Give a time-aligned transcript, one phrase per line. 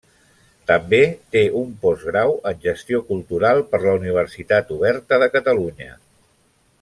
[0.69, 1.01] També
[1.35, 5.93] té un postgrau en Gestió Cultural per la Universitat Oberta de Catalunya.